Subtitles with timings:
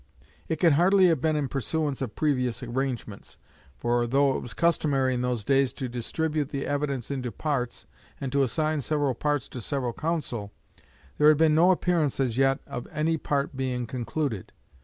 [0.47, 3.37] It can hardly have been in pursuance of previous arrangements;
[3.77, 7.85] for though it was customary in those days to distribute the evidence into parts
[8.19, 10.53] and to assign several parts to several counsel,
[11.19, 14.51] there had been no appearance as yet of any part being concluded.